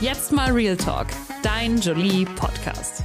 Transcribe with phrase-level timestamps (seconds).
[0.00, 1.08] Jetzt mal Real Talk,
[1.42, 3.04] dein Jolie Podcast.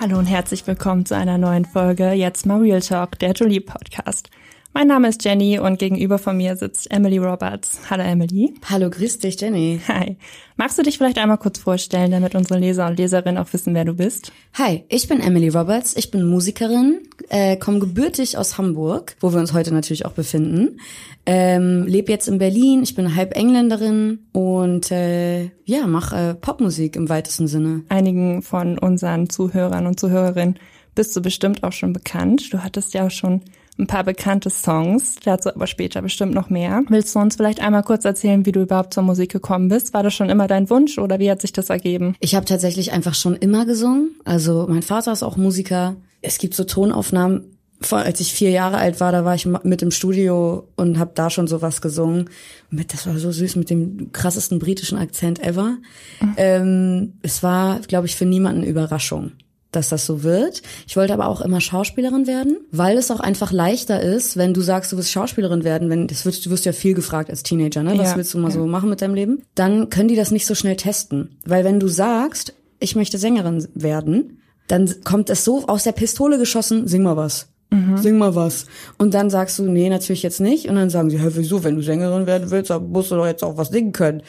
[0.00, 4.30] Hallo und herzlich willkommen zu einer neuen Folge Jetzt mal Real Talk, der Jolie Podcast.
[4.74, 7.90] Mein Name ist Jenny und gegenüber von mir sitzt Emily Roberts.
[7.90, 8.54] Hallo Emily.
[8.70, 9.82] Hallo, grüß dich, Jenny.
[9.86, 10.16] Hi.
[10.56, 13.84] Magst du dich vielleicht einmal kurz vorstellen, damit unsere Leser und Leserinnen auch wissen, wer
[13.84, 14.32] du bist?
[14.54, 19.40] Hi, ich bin Emily Roberts, ich bin Musikerin, äh, komme gebürtig aus Hamburg, wo wir
[19.40, 20.80] uns heute natürlich auch befinden.
[21.26, 26.96] Ähm, lebe jetzt in Berlin, ich bin halb Engländerin und äh, ja, mache äh, Popmusik
[26.96, 27.82] im weitesten Sinne.
[27.90, 30.58] Einigen von unseren Zuhörern und Zuhörerinnen
[30.94, 32.52] bist du bestimmt auch schon bekannt.
[32.54, 33.42] Du hattest ja auch schon
[33.82, 36.82] ein paar bekannte Songs, dazu aber später bestimmt noch mehr.
[36.88, 39.92] Willst du uns vielleicht einmal kurz erzählen, wie du überhaupt zur Musik gekommen bist?
[39.92, 42.14] War das schon immer dein Wunsch oder wie hat sich das ergeben?
[42.20, 44.14] Ich habe tatsächlich einfach schon immer gesungen.
[44.24, 45.96] Also mein Vater ist auch Musiker.
[46.22, 47.44] Es gibt so Tonaufnahmen.
[47.80, 51.10] Vor, als ich vier Jahre alt war, da war ich mit im Studio und habe
[51.16, 52.30] da schon sowas gesungen.
[52.70, 55.78] Mit, das war so süß mit dem krassesten britischen Akzent ever.
[56.20, 56.34] Mhm.
[56.36, 59.32] Ähm, es war, glaube ich, für niemanden Überraschung
[59.72, 60.62] dass das so wird.
[60.86, 64.60] Ich wollte aber auch immer Schauspielerin werden, weil es auch einfach leichter ist, wenn du
[64.60, 67.82] sagst, du willst Schauspielerin werden, wenn das wirst, du wirst ja viel gefragt als Teenager,
[67.82, 67.98] ne?
[67.98, 68.54] Was ja, willst du mal ja.
[68.54, 69.42] so machen mit deinem Leben?
[69.54, 73.66] Dann können die das nicht so schnell testen, weil wenn du sagst, ich möchte Sängerin
[73.74, 74.38] werden,
[74.68, 77.48] dann kommt es so aus der Pistole geschossen, sing mal was.
[77.70, 77.96] Mhm.
[77.96, 78.66] Sing mal was.
[78.98, 80.68] Und dann sagst du, nee, natürlich jetzt nicht.
[80.68, 83.26] Und dann sagen sie, hä, wieso, wenn du Sängerin werden willst, dann musst du doch
[83.26, 84.22] jetzt auch was singen können.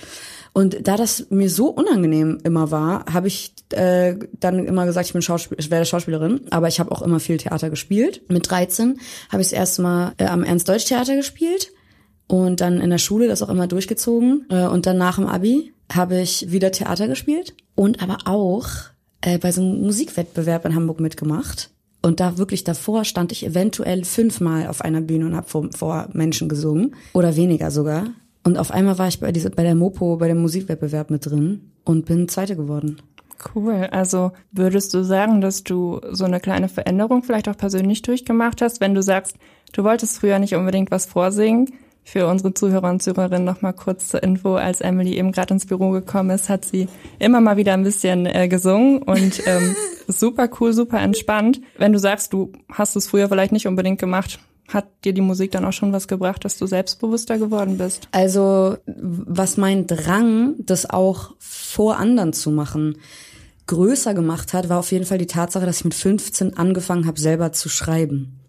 [0.54, 5.14] Und da das mir so unangenehm immer war, habe ich äh, dann immer gesagt, ich
[5.14, 8.22] bin Schauspiel ich werde Schauspielerin, aber ich habe auch immer viel Theater gespielt.
[8.30, 11.72] Mit 13 habe ich das erste Mal äh, am Ernst-Deutsch-Theater gespielt
[12.28, 14.46] und dann in der Schule das auch immer durchgezogen.
[14.50, 18.68] Äh, und dann nach dem Abi habe ich wieder Theater gespielt und aber auch
[19.22, 21.72] äh, bei so einem Musikwettbewerb in Hamburg mitgemacht.
[22.04, 26.10] Und da wirklich davor stand ich eventuell fünfmal auf einer Bühne und habe vor, vor
[26.14, 26.96] Menschen gesungen.
[27.14, 28.08] Oder weniger sogar.
[28.44, 31.72] Und auf einmal war ich bei, dieser, bei der Mopo, bei dem Musikwettbewerb mit drin
[31.86, 33.02] und bin Zweite geworden.
[33.56, 33.88] Cool.
[33.92, 38.82] Also würdest du sagen, dass du so eine kleine Veränderung vielleicht auch persönlich durchgemacht hast,
[38.82, 39.38] wenn du sagst,
[39.74, 41.74] du wolltest früher nicht unbedingt was vorsingen?
[42.06, 44.56] Für unsere Zuhörer und Zuhörerinnen noch mal kurz zur Info.
[44.56, 46.88] Als Emily eben gerade ins Büro gekommen ist, hat sie
[47.18, 49.74] immer mal wieder ein bisschen äh, gesungen und ähm,
[50.08, 51.62] super cool, super entspannt.
[51.78, 55.52] Wenn du sagst, du hast es früher vielleicht nicht unbedingt gemacht, hat dir die Musik
[55.52, 58.08] dann auch schon was gebracht, dass du selbstbewusster geworden bist?
[58.12, 62.98] Also, was mein Drang, das auch vor anderen zu machen,
[63.68, 67.20] größer gemacht hat, war auf jeden Fall die Tatsache, dass ich mit 15 angefangen habe,
[67.20, 68.40] selber zu schreiben.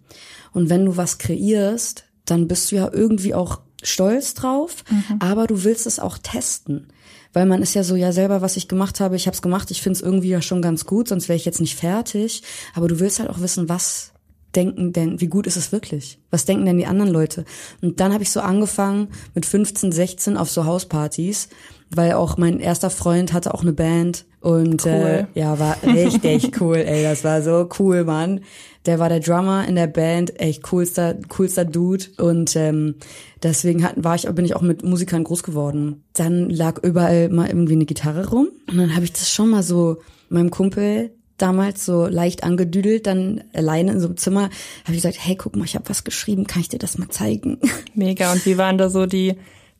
[0.53, 5.17] Und wenn du was kreierst, dann bist du ja irgendwie auch stolz drauf, mhm.
[5.19, 6.89] aber du willst es auch testen.
[7.33, 9.71] Weil man ist ja so, ja selber, was ich gemacht habe, ich habe es gemacht,
[9.73, 12.43] ich finde es irgendwie ja schon ganz gut, sonst wäre ich jetzt nicht fertig.
[12.75, 14.14] Aber du willst halt auch wissen, was
[14.57, 16.19] denken denn, wie gut ist es wirklich?
[16.31, 17.45] Was denken denn die anderen Leute?
[17.83, 21.49] Und dann habe ich so angefangen mit 15, 16 auf so Hauspartys,
[21.91, 25.29] weil auch mein erster Freund hatte auch eine Band und äh, cool.
[25.35, 28.41] äh, ja, war richtig cool, ey, das war so cool, Mann.
[28.87, 32.97] Der war der Drummer in der Band, echt coolster, coolster Dude und ähm,
[33.43, 36.05] deswegen hat, war ich, bin ich auch mit Musikern groß geworden.
[36.13, 39.63] Dann lag überall mal irgendwie eine Gitarre rum und dann habe ich das schon mal
[39.63, 39.99] so
[40.29, 44.43] meinem Kumpel damals so leicht angedüdelt, dann alleine in so einem Zimmer,
[44.85, 47.09] habe ich gesagt, hey, guck mal, ich habe was geschrieben, kann ich dir das mal
[47.09, 47.59] zeigen?
[47.95, 48.33] Mega.
[48.33, 49.35] Und wie waren da so die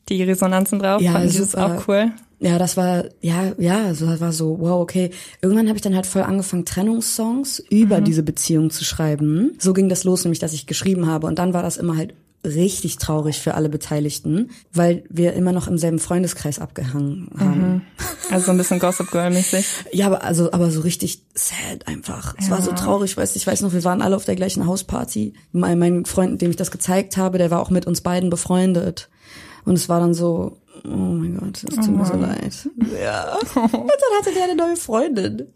[0.09, 1.01] die Resonanzen drauf?
[1.01, 2.11] Ja, Fanden das auch cool?
[2.39, 5.09] Ja, das war ja ja, so war so wow, okay.
[5.41, 8.03] Irgendwann habe ich dann halt voll angefangen Trennungssongs über mhm.
[8.03, 9.53] diese Beziehung zu schreiben.
[9.57, 12.13] So ging das los, nämlich dass ich geschrieben habe und dann war das immer halt
[12.45, 17.73] richtig traurig für alle Beteiligten, weil wir immer noch im selben Freundeskreis abgehangen haben.
[17.73, 17.81] Mhm.
[18.31, 19.65] Also so ein bisschen Gossip Girl mäßig.
[19.91, 22.35] ja, aber also aber so richtig sad einfach.
[22.37, 22.51] Es ja.
[22.51, 25.33] war so traurig, weißt ich weiß noch, wir waren alle auf der gleichen Hausparty.
[25.51, 29.09] Mein, mein Freund, dem ich das gezeigt habe, der war auch mit uns beiden befreundet.
[29.65, 32.69] Und es war dann so, oh mein Gott, es tut oh mir so leid.
[33.01, 33.37] Ja.
[33.55, 35.47] Und dann hatte der eine neue Freundin.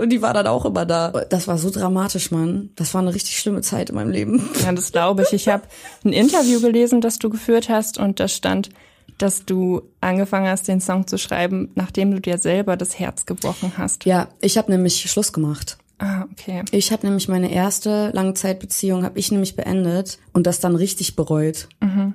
[0.00, 1.10] Und die war dann auch immer da.
[1.28, 2.70] Das war so dramatisch, Mann.
[2.76, 4.48] Das war eine richtig schlimme Zeit in meinem Leben.
[4.64, 5.32] Ja, das glaube ich.
[5.32, 5.64] Ich habe
[6.04, 8.70] ein Interview gelesen, das du geführt hast und da stand,
[9.18, 13.74] dass du angefangen hast, den Song zu schreiben, nachdem du dir selber das Herz gebrochen
[13.76, 14.04] hast.
[14.06, 15.78] Ja, ich habe nämlich Schluss gemacht.
[15.98, 16.64] Ah, okay.
[16.70, 21.68] Ich habe nämlich meine erste Langzeitbeziehung habe ich nämlich beendet und das dann richtig bereut.
[21.80, 22.14] Mhm.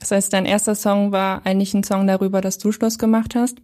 [0.00, 3.58] Das heißt, dein erster Song war eigentlich ein Song darüber, dass du Schluss gemacht hast.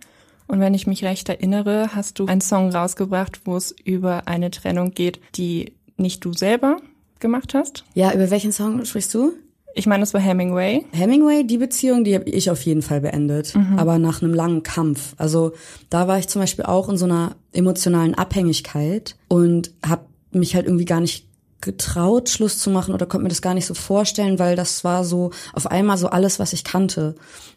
[0.52, 4.50] Und wenn ich mich recht erinnere, hast du einen Song rausgebracht, wo es über eine
[4.50, 6.76] Trennung geht, die nicht du selber
[7.20, 7.84] gemacht hast.
[7.94, 9.32] Ja, über welchen Song sprichst du?
[9.74, 10.84] Ich meine, das war Hemingway.
[10.92, 13.78] Hemingway, die Beziehung, die habe ich auf jeden Fall beendet, mhm.
[13.78, 15.14] aber nach einem langen Kampf.
[15.16, 15.52] Also
[15.88, 20.66] da war ich zum Beispiel auch in so einer emotionalen Abhängigkeit und habe mich halt
[20.66, 21.26] irgendwie gar nicht
[21.62, 25.04] getraut, Schluss zu machen oder konnte mir das gar nicht so vorstellen, weil das war
[25.04, 27.14] so auf einmal so alles, was ich kannte,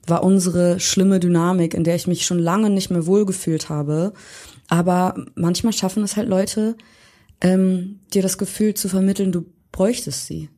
[0.08, 4.14] war unsere schlimme Dynamik, in der ich mich schon lange nicht mehr wohlgefühlt habe.
[4.68, 6.76] Aber manchmal schaffen es halt Leute,
[7.42, 10.50] ähm, dir das Gefühl zu vermitteln, du bräuchtest sie.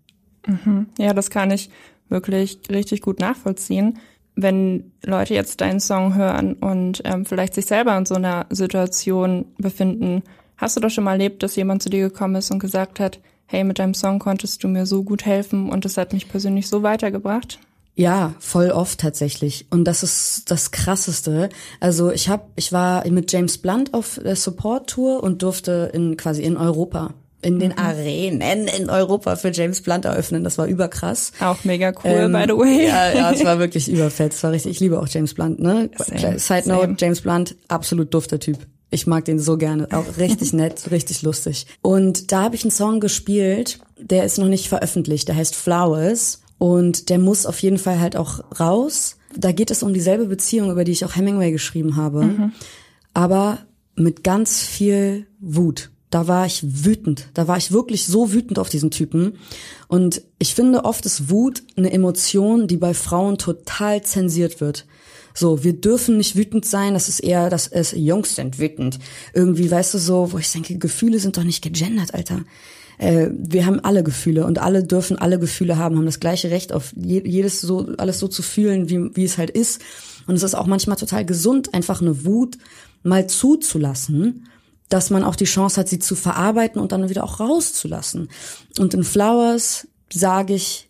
[0.45, 0.87] Mhm.
[0.99, 1.69] Ja, das kann ich
[2.09, 3.97] wirklich richtig gut nachvollziehen.
[4.35, 9.45] Wenn Leute jetzt deinen Song hören und ähm, vielleicht sich selber in so einer Situation
[9.57, 10.21] befinden,
[10.57, 13.19] hast du doch schon mal erlebt, dass jemand zu dir gekommen ist und gesagt hat,
[13.47, 16.67] hey, mit deinem Song konntest du mir so gut helfen und das hat mich persönlich
[16.67, 17.59] so weitergebracht?
[17.95, 19.65] Ja, voll oft tatsächlich.
[19.71, 21.49] Und das ist das Krasseste.
[21.79, 26.15] Also ich hab, ich war mit James Blunt auf der Support Tour und durfte in
[26.15, 27.77] quasi in Europa in den mhm.
[27.77, 30.43] Arenen in Europa für James Blunt eröffnen.
[30.43, 31.31] Das war überkrass.
[31.39, 32.87] Auch mega cool, ähm, by the way.
[32.87, 34.33] Ja, ja, es war wirklich überfett.
[34.33, 34.71] Es war richtig.
[34.73, 35.59] Ich liebe auch James Blunt.
[35.59, 35.89] Ne?
[35.97, 36.95] Same, Side Note: same.
[36.99, 38.57] James Blunt, absolut dufter Typ.
[38.89, 39.87] Ich mag den so gerne.
[39.91, 41.67] Auch richtig nett, richtig lustig.
[41.81, 45.27] Und da habe ich einen Song gespielt, der ist noch nicht veröffentlicht.
[45.27, 46.41] Der heißt Flowers.
[46.57, 49.17] Und der muss auf jeden Fall halt auch raus.
[49.35, 52.23] Da geht es um dieselbe Beziehung, über die ich auch Hemingway geschrieben habe.
[52.23, 52.51] Mhm.
[53.13, 53.59] Aber
[53.95, 55.91] mit ganz viel Wut.
[56.09, 57.29] Da war ich wütend.
[57.33, 59.37] Da war ich wirklich so wütend auf diesen Typen.
[59.87, 64.85] Und ich finde oft ist Wut eine Emotion, die bei Frauen total zensiert wird.
[65.37, 68.97] So, wir dürfen nicht wütend sein, das ist eher, dass es Jungs sind wütend.
[69.33, 72.41] Irgendwie, weißt du, so, wo ich denke, Gefühle sind doch nicht gegendert, Alter.
[72.97, 76.73] Äh, wir haben alle Gefühle und alle dürfen alle Gefühle haben, haben das gleiche Recht
[76.73, 79.79] auf jedes so, alles so zu fühlen, wie, wie es halt ist.
[80.25, 82.57] Und es ist auch manchmal total gesund, einfach eine Wut
[83.03, 84.47] mal zuzulassen
[84.89, 88.29] dass man auch die Chance hat, sie zu verarbeiten und dann wieder auch rauszulassen.
[88.79, 90.87] Und in Flowers sage ich,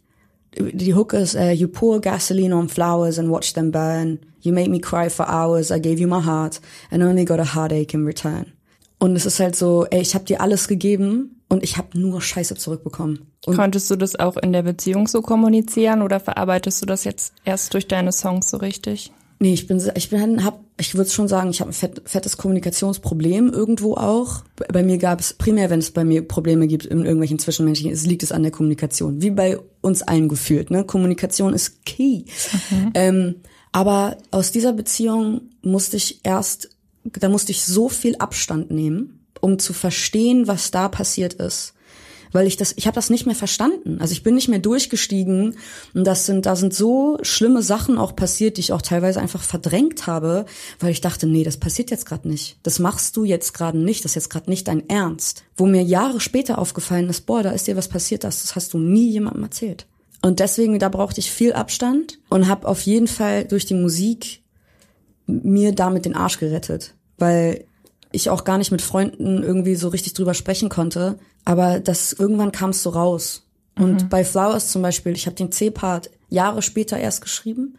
[0.59, 4.19] die Hook ist, uh, you pour gasoline on flowers and watch them burn.
[4.47, 5.71] You made me cry for hours.
[5.71, 8.53] I gave you my heart and only got a heartache in return.
[8.97, 12.21] Und es ist halt so, ey, ich habe dir alles gegeben und ich habe nur
[12.21, 13.27] Scheiße zurückbekommen.
[13.45, 17.33] Und Konntest du das auch in der Beziehung so kommunizieren oder verarbeitest du das jetzt
[17.43, 19.11] erst durch deine Songs so richtig?
[19.39, 22.37] Nee, ich bin, ich bin, hab, ich würde schon sagen, ich habe ein fett, fettes
[22.37, 24.43] Kommunikationsproblem irgendwo auch.
[24.55, 28.05] Bei mir gab es primär, wenn es bei mir Probleme gibt in irgendwelchen Zwischenmenschlichen, es
[28.05, 30.71] liegt es an der Kommunikation, wie bei uns allen gefühlt.
[30.71, 32.23] Ne, Kommunikation ist key.
[32.71, 32.91] Mhm.
[32.95, 33.35] Ähm,
[33.77, 36.69] aber aus dieser Beziehung musste ich erst,
[37.03, 41.75] da musste ich so viel Abstand nehmen, um zu verstehen, was da passiert ist
[42.33, 43.99] weil ich das, ich habe das nicht mehr verstanden.
[44.01, 45.55] Also ich bin nicht mehr durchgestiegen
[45.93, 49.41] und das sind, da sind so schlimme Sachen auch passiert, die ich auch teilweise einfach
[49.41, 50.45] verdrängt habe,
[50.79, 52.57] weil ich dachte, nee, das passiert jetzt gerade nicht.
[52.63, 54.03] Das machst du jetzt gerade nicht.
[54.03, 55.45] Das ist jetzt gerade nicht dein Ernst.
[55.55, 58.73] Wo mir Jahre später aufgefallen ist, boah, da ist dir was passiert, das, das hast
[58.73, 59.87] du nie jemandem erzählt.
[60.21, 64.41] Und deswegen, da brauchte ich viel Abstand und habe auf jeden Fall durch die Musik
[65.27, 67.65] mir damit den Arsch gerettet, weil
[68.11, 71.19] ich auch gar nicht mit Freunden irgendwie so richtig drüber sprechen konnte.
[71.45, 73.43] Aber das irgendwann kam es so raus.
[73.77, 74.09] Und mhm.
[74.09, 77.77] bei Flowers zum Beispiel, ich habe den C-Part Jahre später erst geschrieben,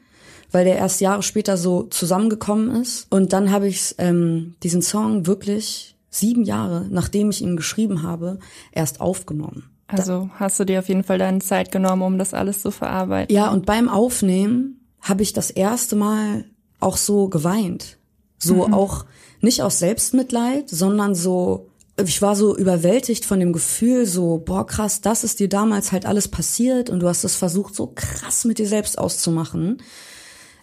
[0.52, 3.06] weil der erst Jahre später so zusammengekommen ist.
[3.10, 8.38] Und dann habe ich ähm, diesen Song wirklich sieben Jahre, nachdem ich ihn geschrieben habe,
[8.72, 9.70] erst aufgenommen.
[9.88, 13.34] Also hast du dir auf jeden Fall deine Zeit genommen, um das alles zu verarbeiten.
[13.34, 16.44] Ja, und beim Aufnehmen habe ich das erste Mal
[16.78, 17.98] auch so geweint.
[18.38, 18.74] So mhm.
[18.74, 19.06] auch
[19.40, 25.00] nicht aus Selbstmitleid, sondern so, ich war so überwältigt von dem Gefühl, so, boah, krass,
[25.00, 28.58] das ist dir damals halt alles passiert und du hast es versucht, so krass mit
[28.58, 29.78] dir selbst auszumachen,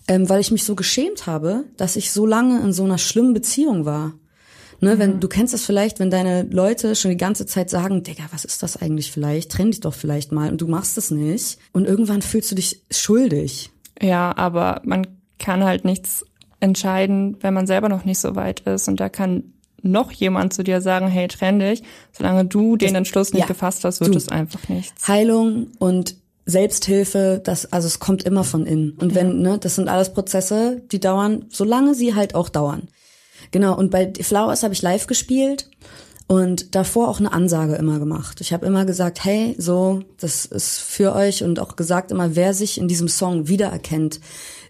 [0.08, 3.34] ähm, weil ich mich so geschämt habe, dass ich so lange in so einer schlimmen
[3.34, 4.14] Beziehung war.
[4.86, 5.00] Ne, mhm.
[5.00, 8.46] wenn, du kennst das vielleicht, wenn deine Leute schon die ganze Zeit sagen, Digga, was
[8.46, 9.52] ist das eigentlich vielleicht?
[9.52, 11.58] Trenn dich doch vielleicht mal und du machst es nicht.
[11.74, 13.72] Und irgendwann fühlst du dich schuldig.
[14.00, 15.08] Ja, aber man
[15.40, 16.24] kann halt nichts
[16.60, 18.88] entscheiden, wenn man selber noch nicht so weit ist.
[18.88, 21.82] Und da kann noch jemand zu dir sagen, hey, trenn dich.
[22.12, 24.18] Solange du den Entschluss nicht ja, gefasst hast, wird du.
[24.18, 25.08] es einfach nichts.
[25.08, 26.16] Heilung und
[26.46, 28.92] Selbsthilfe, das, also es kommt immer von innen.
[29.00, 29.54] Und wenn, ja.
[29.54, 32.88] ne, das sind alles Prozesse, die dauern, solange sie halt auch dauern.
[33.56, 35.70] Genau, und bei Flowers habe ich live gespielt
[36.28, 38.42] und davor auch eine Ansage immer gemacht.
[38.42, 42.54] Ich habe immer gesagt, hey, so, das ist für euch und auch gesagt immer, wer
[42.54, 44.20] sich in diesem Song wiedererkennt,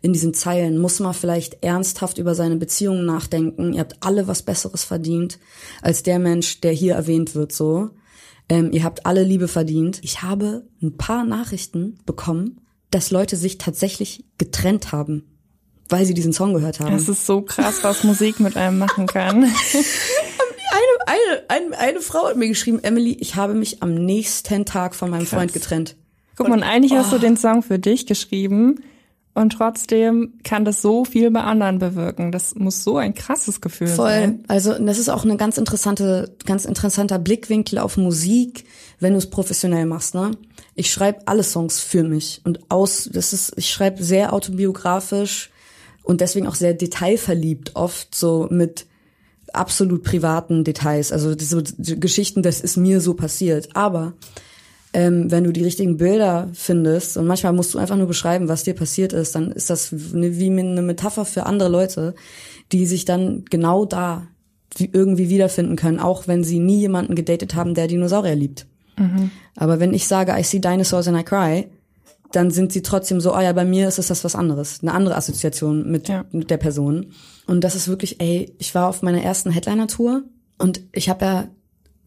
[0.03, 3.73] in diesen Zeilen, muss man vielleicht ernsthaft über seine Beziehungen nachdenken.
[3.73, 5.39] Ihr habt alle was Besseres verdient
[5.81, 7.89] als der Mensch, der hier erwähnt wird, so.
[8.49, 9.97] Ähm, ihr habt alle Liebe verdient.
[10.03, 12.61] Ich habe ein paar Nachrichten bekommen,
[12.91, 15.34] dass Leute sich tatsächlich getrennt haben,
[15.89, 16.95] weil sie diesen Song gehört haben.
[16.95, 19.43] Es ist so krass, was Musik mit einem machen kann.
[21.05, 25.09] eine, eine, eine Frau hat mir geschrieben, Emily, ich habe mich am nächsten Tag von
[25.09, 25.29] meinem Krass.
[25.29, 25.95] Freund getrennt.
[26.35, 26.97] Guck mal, eigentlich oh.
[26.97, 27.19] hast du oh.
[27.19, 28.83] den Song für dich geschrieben
[29.35, 32.31] und trotzdem kann das so viel bei anderen bewirken.
[32.31, 34.09] Das muss so ein krasses Gefühl Voll.
[34.09, 34.43] sein.
[34.47, 38.65] Also das ist auch eine ganz interessante, ganz interessanter Blickwinkel auf Musik,
[38.99, 40.15] wenn du es professionell machst.
[40.15, 40.31] Ne?
[40.73, 43.09] Ich schreibe alle Songs für mich und aus.
[43.11, 45.51] Das ist, ich schreibe sehr autobiografisch
[46.05, 48.85] und deswegen auch sehr detailverliebt, oft so mit
[49.53, 51.11] absolut privaten Details.
[51.11, 51.63] Also diese
[51.97, 53.75] Geschichten, das ist mir so passiert.
[53.75, 54.13] Aber
[54.93, 58.63] ähm, wenn du die richtigen Bilder findest und manchmal musst du einfach nur beschreiben, was
[58.63, 62.15] dir passiert ist, dann ist das wie eine Metapher für andere Leute,
[62.71, 64.27] die sich dann genau da
[64.77, 68.67] irgendwie wiederfinden können, auch wenn sie nie jemanden gedatet haben, der Dinosaurier liebt.
[68.97, 69.31] Mhm.
[69.55, 71.67] Aber wenn ich sage, I see dinosaurs and I cry,
[72.31, 74.93] dann sind sie trotzdem so, oh ja, bei mir ist es das was anderes, eine
[74.93, 76.25] andere Assoziation mit, ja.
[76.31, 77.07] mit der Person.
[77.47, 80.23] Und das ist wirklich, ey, ich war auf meiner ersten Headliner-Tour
[80.57, 81.47] und ich habe ja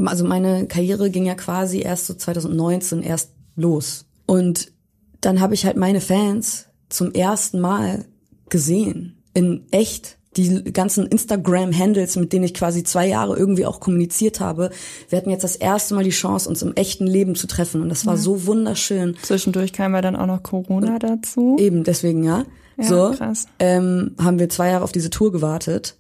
[0.07, 4.07] also meine Karriere ging ja quasi erst so 2019 erst los.
[4.27, 4.73] Und
[5.21, 8.05] dann habe ich halt meine Fans zum ersten Mal
[8.49, 9.23] gesehen.
[9.35, 10.18] In echt.
[10.37, 14.71] Die ganzen Instagram-Handles, mit denen ich quasi zwei Jahre irgendwie auch kommuniziert habe,
[15.09, 17.81] wir hatten jetzt das erste Mal die Chance, uns im echten Leben zu treffen.
[17.81, 18.21] Und das war ja.
[18.21, 19.17] so wunderschön.
[19.23, 21.57] Zwischendurch kam ja dann auch noch Corona dazu.
[21.59, 22.45] Eben, deswegen ja.
[22.77, 23.47] ja so krass.
[23.59, 25.97] Ähm, haben wir zwei Jahre auf diese Tour gewartet.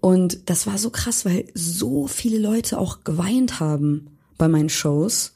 [0.00, 5.34] Und das war so krass, weil so viele Leute auch geweint haben bei meinen Shows.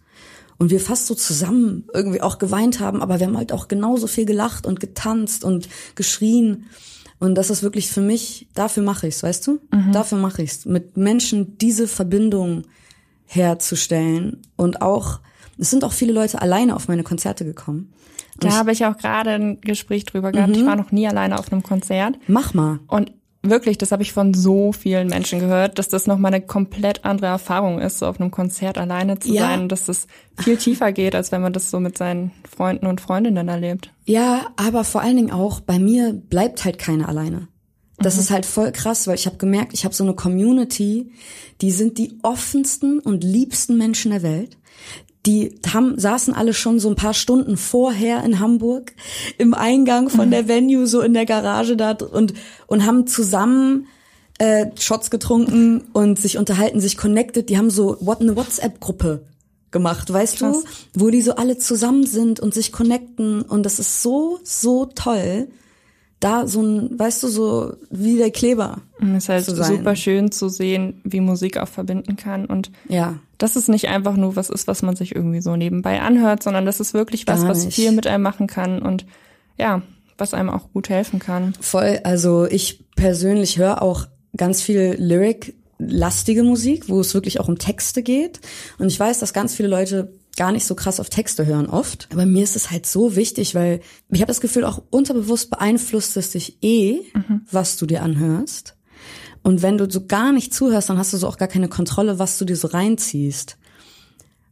[0.58, 4.06] Und wir fast so zusammen irgendwie auch geweint haben, aber wir haben halt auch genauso
[4.06, 6.66] viel gelacht und getanzt und geschrien.
[7.22, 9.60] Und das ist wirklich für mich, dafür mache ich's, weißt du?
[9.70, 9.92] Mhm.
[9.92, 10.66] Dafür mache ich's.
[10.66, 12.64] Mit Menschen diese Verbindung
[13.26, 14.38] herzustellen.
[14.56, 15.20] Und auch,
[15.56, 17.92] es sind auch viele Leute alleine auf meine Konzerte gekommen.
[18.34, 20.48] Und da habe ich auch gerade ein Gespräch drüber gehabt.
[20.48, 20.54] Mhm.
[20.56, 22.18] Ich war noch nie alleine auf einem Konzert.
[22.26, 22.80] Mach mal.
[22.88, 23.12] Und
[23.42, 27.26] wirklich, das habe ich von so vielen Menschen gehört, dass das nochmal eine komplett andere
[27.26, 29.42] Erfahrung ist, so auf einem Konzert alleine zu ja.
[29.42, 30.06] sein, dass das
[30.38, 33.92] viel tiefer geht, als wenn man das so mit seinen Freunden und Freundinnen erlebt.
[34.04, 37.48] Ja, aber vor allen Dingen auch, bei mir bleibt halt keiner alleine.
[37.98, 38.20] Das mhm.
[38.20, 41.12] ist halt voll krass, weil ich habe gemerkt, ich habe so eine Community,
[41.60, 44.56] die sind die offensten und liebsten Menschen der Welt
[45.26, 48.92] die haben, saßen alle schon so ein paar Stunden vorher in Hamburg
[49.38, 52.34] im Eingang von der Venue, so in der Garage da und,
[52.66, 53.86] und haben zusammen
[54.38, 57.48] äh, Shots getrunken und sich unterhalten, sich connected.
[57.48, 59.24] Die haben so what eine WhatsApp-Gruppe
[59.70, 60.64] gemacht, weißt Krass.
[60.92, 64.86] du, wo die so alle zusammen sind und sich connecten und das ist so, so
[64.86, 65.48] toll
[66.22, 68.78] da so ein, weißt du, so wie der Kleber.
[69.00, 73.18] Es ist halt super schön zu sehen, wie Musik auch verbinden kann und ja.
[73.38, 76.64] dass es nicht einfach nur was ist, was man sich irgendwie so nebenbei anhört, sondern
[76.64, 79.04] das ist wirklich was, was viel mit einem machen kann und
[79.58, 79.82] ja,
[80.16, 81.54] was einem auch gut helfen kann.
[81.60, 87.48] Voll, also ich persönlich höre auch ganz viel Lyric lastige Musik, wo es wirklich auch
[87.48, 88.40] um Texte geht.
[88.78, 92.08] Und ich weiß, dass ganz viele Leute gar nicht so krass auf Texte hören oft.
[92.12, 96.16] Aber mir ist es halt so wichtig, weil ich habe das Gefühl, auch unterbewusst beeinflusst
[96.16, 97.42] es dich eh, mhm.
[97.50, 98.76] was du dir anhörst.
[99.42, 102.18] Und wenn du so gar nicht zuhörst, dann hast du so auch gar keine Kontrolle,
[102.18, 103.58] was du dir so reinziehst.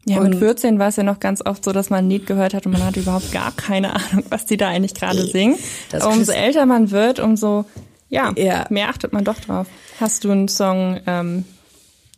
[0.06, 2.26] Ja, und mit 14 war es ja noch ganz oft so, dass man ein Lied
[2.26, 5.56] gehört hat und man hatte überhaupt gar keine Ahnung, was die da eigentlich gerade singen.
[5.90, 7.66] Das umso älter man wird, umso
[8.08, 9.68] ja, ja, mehr achtet man doch drauf.
[10.00, 11.44] Hast du einen Song, ähm,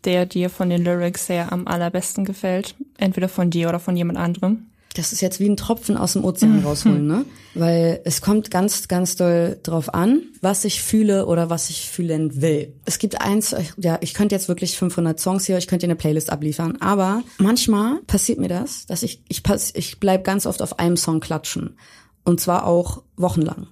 [0.05, 2.75] der dir von den Lyrics her am allerbesten gefällt?
[3.03, 4.67] Entweder von dir oder von jemand anderem?
[4.95, 6.67] Das ist jetzt wie ein Tropfen aus dem Ozean mhm.
[6.67, 7.25] rausholen, ne?
[7.55, 12.43] Weil es kommt ganz, ganz doll drauf an, was ich fühle oder was ich fühlen
[12.43, 12.75] will.
[12.85, 16.31] Es gibt eins, ja, ich könnte jetzt wirklich 500 Songs hier, ich könnte eine Playlist
[16.31, 20.79] abliefern, aber manchmal passiert mir das, dass ich, ich, pass, ich bleib ganz oft auf
[20.79, 21.77] einem Song klatschen.
[22.25, 23.69] Und zwar auch wochenlang.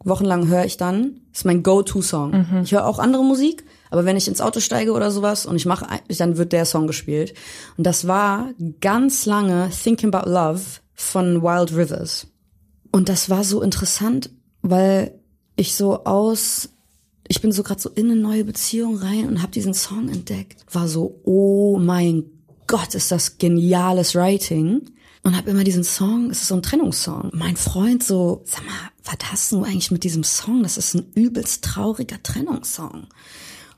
[0.00, 2.30] Wochenlang höre ich dann, ist mein Go-To-Song.
[2.32, 2.62] Mhm.
[2.64, 5.66] Ich höre auch andere Musik, aber wenn ich ins Auto steige oder sowas und ich
[5.66, 5.86] mache,
[6.18, 7.34] dann wird der Song gespielt.
[7.76, 8.50] Und das war
[8.80, 10.62] ganz lange Thinking About Love
[10.94, 12.26] von Wild Rivers.
[12.90, 14.30] Und das war so interessant,
[14.62, 15.18] weil
[15.56, 16.70] ich so aus,
[17.28, 20.64] ich bin so gerade so in eine neue Beziehung rein und habe diesen Song entdeckt.
[20.72, 22.24] War so, oh mein
[22.66, 24.82] Gott, ist das geniales Writing.
[25.22, 27.30] Und habe immer diesen Song, es ist so ein Trennungssong.
[27.32, 30.62] Mein Freund so, sag mal, was hast du eigentlich mit diesem Song?
[30.62, 33.06] Das ist ein übelst trauriger Trennungssong.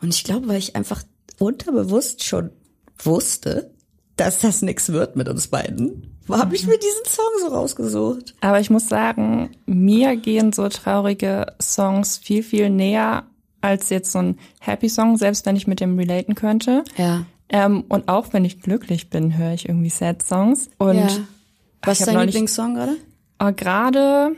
[0.00, 1.02] Und ich glaube, weil ich einfach
[1.38, 2.50] unterbewusst schon
[2.98, 3.70] wusste,
[4.16, 8.34] dass das nichts wird mit uns beiden, habe ich mir diesen Song so rausgesucht.
[8.40, 13.24] Aber ich muss sagen, mir gehen so traurige Songs viel, viel näher
[13.60, 16.84] als jetzt so ein Happy Song, selbst wenn ich mit dem relaten könnte.
[16.96, 17.26] Ja.
[17.48, 20.68] Ähm, und auch wenn ich glücklich bin, höre ich irgendwie Sad Songs.
[20.78, 21.08] Und ja.
[21.82, 22.96] Was ist dein Lieblingssong gerade?
[23.38, 24.36] Äh, gerade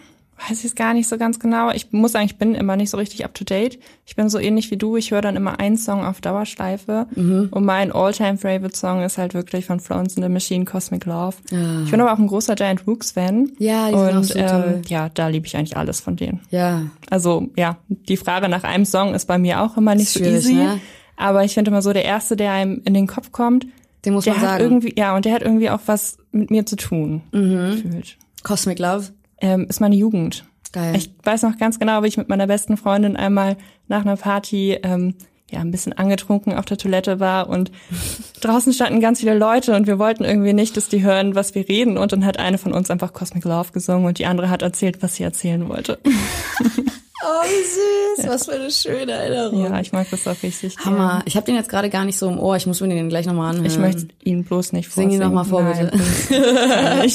[0.49, 1.71] weiß ich es gar nicht so ganz genau.
[1.71, 3.79] Ich muss sagen, ich bin immer nicht so richtig up to date.
[4.07, 4.97] Ich bin so ähnlich wie du.
[4.97, 7.07] Ich höre dann immer einen Song auf Dauerschleife.
[7.15, 7.49] Mhm.
[7.51, 11.37] Und mein all-time favorite Song ist halt wirklich von Florence and the Machine, Cosmic Love.
[11.51, 11.83] Ja.
[11.85, 13.51] Ich bin aber auch ein großer Giant Rooks Fan.
[13.59, 14.75] Ja, die sind Und auch so toll.
[14.77, 16.41] ähm, ja, da liebe ich eigentlich alles von denen.
[16.51, 20.21] Ja, Also ja, die Frage nach einem Song ist bei mir auch immer nicht so
[20.21, 20.55] easy.
[20.55, 20.81] ne?
[21.17, 23.67] Aber ich finde immer so, der erste, der einem in den Kopf kommt,
[24.05, 24.63] den muss der man hat sagen.
[24.63, 27.23] irgendwie, ja, und der hat irgendwie auch was mit mir zu tun.
[27.33, 27.83] Mhm.
[27.83, 28.17] Gefühlt.
[28.45, 29.07] Cosmic Love.
[29.41, 30.45] Ähm, ist meine Jugend.
[30.73, 30.97] Geil.
[30.97, 34.79] Ich weiß noch ganz genau, wie ich mit meiner besten Freundin einmal nach einer Party
[34.83, 35.15] ähm,
[35.51, 37.73] ja ein bisschen angetrunken auf der Toilette war und
[38.41, 41.69] draußen standen ganz viele Leute und wir wollten irgendwie nicht, dass die hören, was wir
[41.69, 44.63] reden und dann hat eine von uns einfach Cosmic Love gesungen und die andere hat
[44.63, 45.99] erzählt, was sie erzählen wollte.
[47.25, 48.29] Oh, wie süß.
[48.31, 49.65] Was für eine schöne Erinnerung.
[49.65, 50.77] Ja, ich mag das auch richtig.
[50.77, 50.87] gern.
[50.87, 51.23] Hammer.
[51.25, 52.57] Ich habe den jetzt gerade gar nicht so im Ohr.
[52.57, 53.67] Ich muss mir den gleich nochmal anhören.
[53.67, 55.29] Ich möchte ihn bloß nicht Sing ihn vorsingen.
[55.29, 57.07] noch mal vor, Nein, bitte.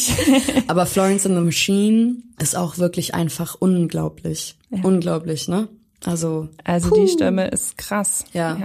[0.68, 4.56] Aber Florence and the Machine ist auch wirklich einfach unglaublich.
[4.84, 5.70] Unglaublich, ne?
[6.06, 6.96] Also, Also puh.
[7.02, 8.26] die Stimme ist krass.
[8.34, 8.58] Ja.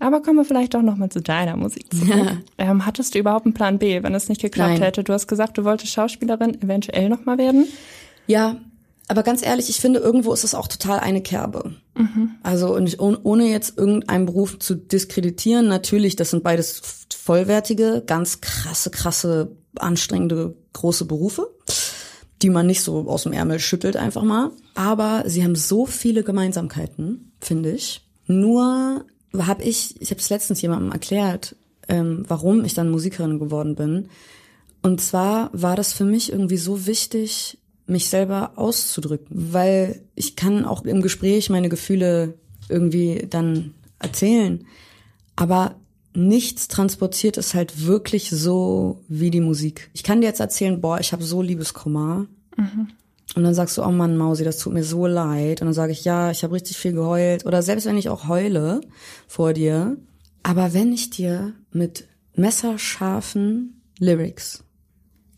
[0.00, 1.86] Aber kommen wir vielleicht auch noch mal zu deiner Musik.
[2.06, 2.36] Ja.
[2.58, 4.82] Ähm, hattest du überhaupt einen Plan B, wenn es nicht geklappt Nein.
[4.82, 5.02] hätte?
[5.02, 7.66] Du hast gesagt, du wolltest Schauspielerin eventuell noch mal werden.
[8.28, 8.56] Ja,
[9.08, 11.74] aber ganz ehrlich, ich finde, irgendwo ist es auch total eine Kerbe.
[12.42, 16.80] Also und ich, ohne- jetzt irgendeinen Beruf zu diskreditieren, natürlich, das sind beides
[17.14, 21.50] vollwertige, ganz krasse, krasse, anstrengende, große Berufe,
[22.42, 24.52] die man nicht so aus dem Ärmel schüttelt einfach mal.
[24.74, 28.06] Aber sie haben so viele Gemeinsamkeiten, finde ich.
[28.26, 29.04] Nur
[29.36, 31.56] habe ich, ich habe es letztens jemandem erklärt,
[31.88, 34.08] ähm, warum ich dann Musikerin geworden bin.
[34.82, 40.64] Und zwar war das für mich irgendwie so wichtig, mich selber auszudrücken, weil ich kann
[40.64, 42.34] auch im Gespräch meine Gefühle
[42.68, 44.66] irgendwie dann erzählen,
[45.36, 45.76] aber
[46.14, 49.90] nichts transportiert es halt wirklich so wie die Musik.
[49.94, 52.26] Ich kann dir jetzt erzählen, boah, ich habe so Liebeskummer.
[53.36, 55.60] Und dann sagst du, oh Mann, Mausi, das tut mir so leid.
[55.60, 57.46] Und dann sage ich, ja, ich habe richtig viel geheult.
[57.46, 58.80] Oder selbst wenn ich auch heule
[59.26, 59.96] vor dir.
[60.42, 64.64] Aber wenn ich dir mit messerscharfen Lyrics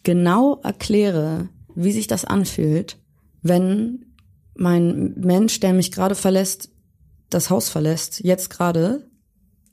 [0.03, 2.99] genau erkläre, wie sich das anfühlt,
[3.43, 4.07] wenn
[4.55, 6.71] mein Mensch, der mich gerade verlässt,
[7.31, 9.07] das Haus verlässt, jetzt gerade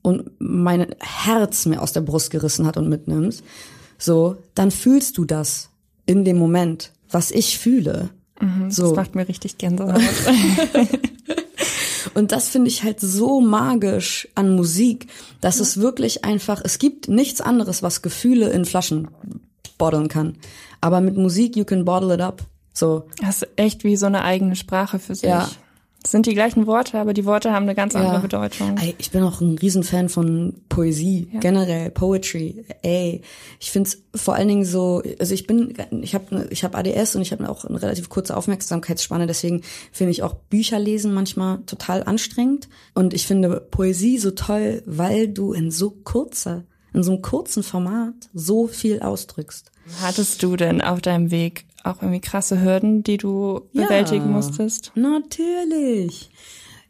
[0.01, 3.44] und mein Herz mir aus der Brust gerissen hat und mitnimmt,
[3.98, 5.70] so, dann fühlst du das
[6.06, 8.10] in dem Moment, was ich fühle.
[8.39, 8.94] Das So.
[8.94, 10.00] macht mir richtig Gänsehaut.
[12.14, 15.07] Und das finde ich halt so magisch an Musik,
[15.42, 19.07] dass es wirklich einfach, es gibt nichts anderes, was Gefühle in Flaschen
[19.77, 20.37] botteln kann.
[20.81, 22.44] Aber mit Musik, you can bottle it up.
[22.74, 25.29] So, Das ist echt wie so eine eigene Sprache für sich.
[25.29, 25.50] Ja.
[26.03, 28.20] Es sind die gleichen Worte, aber die Worte haben eine ganz andere Ja.
[28.20, 28.75] Bedeutung.
[28.98, 32.63] Ich bin auch ein Riesenfan von Poesie, generell, Poetry.
[32.81, 33.24] Ey,
[33.59, 37.24] ich find's vor allen Dingen so, also ich bin, ich habe ich hab ADS und
[37.24, 42.03] ich habe auch eine relativ kurze Aufmerksamkeitsspanne, deswegen finde ich auch Bücher lesen manchmal total
[42.03, 42.70] anstrengend.
[42.94, 46.63] Und ich finde Poesie so toll, weil du in so kurzer,
[46.98, 49.72] in so einem kurzen Format so viel ausdrückst.
[50.01, 54.31] Hattest du denn auf deinem Weg auch irgendwie krasse Hürden, die du bewältigen Ja.
[54.31, 54.92] musstest?
[54.96, 56.29] Natürlich.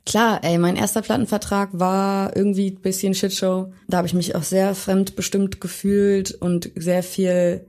[0.05, 3.73] Klar, ey, mein erster Plattenvertrag war irgendwie ein bisschen Shitshow.
[3.89, 7.67] Da habe ich mich auch sehr fremdbestimmt gefühlt und sehr viel,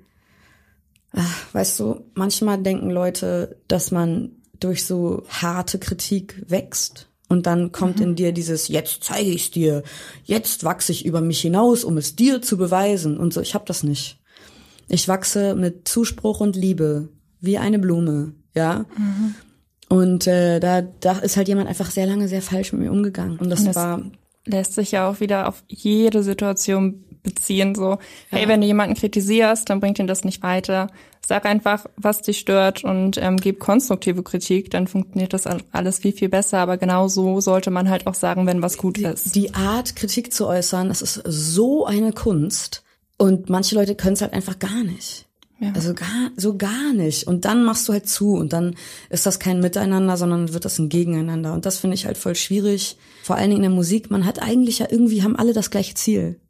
[1.12, 7.07] ach, weißt du, manchmal denken Leute, dass man durch so harte Kritik wächst.
[7.28, 9.82] Und dann kommt in dir dieses, jetzt zeige ich's dir,
[10.24, 13.18] jetzt wachse ich über mich hinaus, um es dir zu beweisen.
[13.18, 14.18] Und so, ich hab das nicht.
[14.88, 17.10] Ich wachse mit Zuspruch und Liebe,
[17.40, 18.86] wie eine Blume, ja.
[19.88, 23.38] Und äh, da, da ist halt jemand einfach sehr lange sehr falsch mit mir umgegangen.
[23.38, 24.02] Und das, Und das war,
[24.46, 27.74] lässt sich ja auch wieder auf jede Situation beziehen.
[27.74, 27.98] So,
[28.30, 30.88] hey, wenn du jemanden kritisierst, dann bringt ihn das nicht weiter.
[31.26, 35.98] Sag einfach, was dich stört und ähm, gib konstruktive Kritik, dann funktioniert das all- alles
[35.98, 36.58] viel, viel besser.
[36.58, 39.34] Aber genau so sollte man halt auch sagen, wenn was gut ist.
[39.34, 42.82] die Art, Kritik zu äußern, das ist so eine Kunst.
[43.18, 45.26] Und manche Leute können es halt einfach gar nicht.
[45.60, 45.72] Ja.
[45.74, 47.26] Also gar, so gar nicht.
[47.26, 48.76] Und dann machst du halt zu und dann
[49.10, 51.52] ist das kein Miteinander, sondern wird das ein Gegeneinander.
[51.52, 52.96] Und das finde ich halt voll schwierig.
[53.24, 54.10] Vor allen Dingen in der Musik.
[54.10, 56.40] Man hat eigentlich ja irgendwie, haben alle das gleiche Ziel.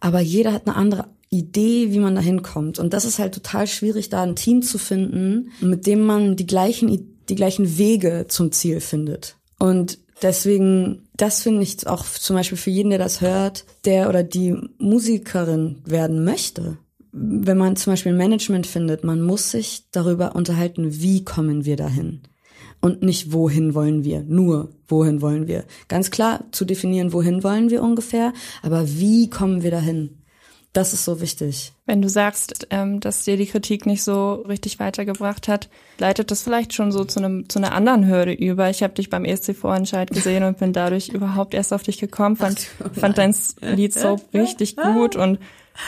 [0.00, 2.78] Aber jeder hat eine andere Idee, wie man da hinkommt.
[2.78, 6.46] Und das ist halt total schwierig, da ein Team zu finden, mit dem man die
[6.46, 9.36] gleichen, die gleichen Wege zum Ziel findet.
[9.58, 14.22] Und deswegen, das finde ich auch zum Beispiel für jeden, der das hört, der oder
[14.22, 16.76] die Musikerin werden möchte.
[17.12, 22.22] Wenn man zum Beispiel Management findet, man muss sich darüber unterhalten, wie kommen wir dahin.
[22.80, 25.64] Und nicht wohin wollen wir, nur wohin wollen wir.
[25.88, 30.22] Ganz klar zu definieren, wohin wollen wir ungefähr, aber wie kommen wir dahin?
[30.72, 31.74] Das ist so wichtig.
[31.84, 36.42] Wenn du sagst, ähm, dass dir die Kritik nicht so richtig weitergebracht hat, leitet das
[36.42, 38.70] vielleicht schon so zu, einem, zu einer anderen Hürde über.
[38.70, 42.60] Ich habe dich beim ESC-Vorentscheid gesehen und bin dadurch überhaupt erst auf dich gekommen, fand,
[42.94, 45.38] fand dein Lied so richtig gut und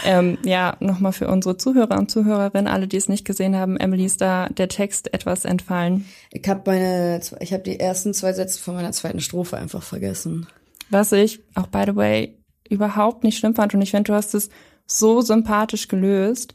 [0.04, 4.04] ähm, ja, nochmal für unsere Zuhörer und Zuhörerinnen, alle, die es nicht gesehen haben, Emily
[4.04, 6.06] ist da der Text etwas entfallen.
[6.30, 10.46] Ich habe meine, ich habe die ersten zwei Sätze von meiner zweiten Strophe einfach vergessen.
[10.90, 14.34] Was ich auch by the way überhaupt nicht schlimm fand und ich finde, du hast
[14.34, 14.48] es
[14.86, 16.54] so sympathisch gelöst.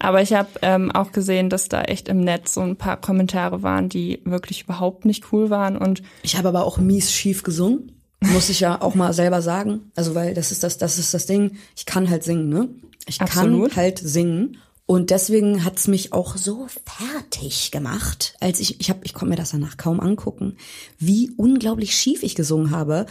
[0.00, 3.64] Aber ich habe ähm, auch gesehen, dass da echt im Netz so ein paar Kommentare
[3.64, 5.76] waren, die wirklich überhaupt nicht cool waren.
[5.76, 7.97] Und ich habe aber auch mies schief gesungen.
[8.20, 9.92] Muss ich ja auch mal selber sagen.
[9.94, 11.56] Also, weil das ist das, das ist das Ding.
[11.76, 12.68] Ich kann halt singen, ne?
[13.06, 13.70] Ich Absolut.
[13.70, 14.58] kann halt singen.
[14.90, 19.36] Und deswegen hat's mich auch so fertig gemacht, als ich, ich hab, ich konnte mir
[19.36, 20.56] das danach kaum angucken,
[20.98, 23.04] wie unglaublich schief ich gesungen habe,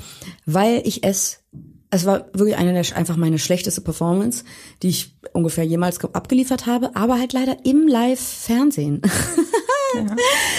[0.47, 1.41] weil ich es,
[1.91, 4.43] es war wirklich eine der, einfach meine schlechteste Performance,
[4.81, 9.03] die ich ungefähr jemals abgeliefert habe, aber halt leider im Live-Fernsehen.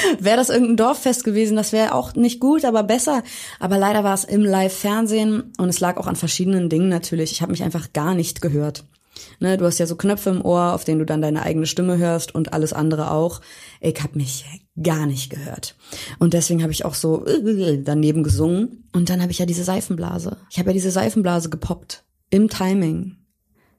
[0.08, 0.16] Ja.
[0.20, 3.22] wäre das irgendein Dorffest gewesen, das wäre auch nicht gut, aber besser.
[3.58, 7.32] Aber leider war es im Live-Fernsehen und es lag auch an verschiedenen Dingen natürlich.
[7.32, 8.84] Ich habe mich einfach gar nicht gehört.
[9.40, 11.98] Ne, du hast ja so Knöpfe im Ohr, auf denen du dann deine eigene Stimme
[11.98, 13.40] hörst und alles andere auch.
[13.80, 14.44] Ich habe mich
[14.80, 15.76] gar nicht gehört.
[16.18, 17.24] Und deswegen habe ich auch so
[17.84, 18.88] daneben gesungen.
[18.92, 20.36] Und dann habe ich ja diese Seifenblase.
[20.50, 22.04] Ich habe ja diese Seifenblase gepoppt.
[22.30, 23.16] Im Timing.